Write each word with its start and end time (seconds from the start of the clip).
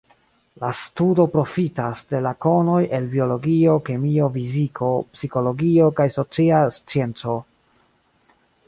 La 0.61 0.69
studo 0.77 1.25
profitas 1.33 2.01
de 2.13 2.21
la 2.27 2.31
konoj 2.47 2.79
el 2.99 3.05
biologio, 3.11 3.77
kemio, 3.91 4.31
fiziko, 4.39 4.91
psikologio 5.19 5.95
kaj 6.03 6.11
socia 6.19 6.65
scienco. 6.81 7.41